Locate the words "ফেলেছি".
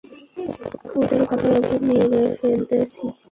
2.39-3.03